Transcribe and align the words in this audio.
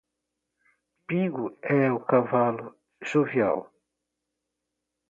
Pingo 1.07 1.45
é 1.79 1.83
o 1.97 1.99
cavalo 2.11 2.65
jovial 3.09 3.59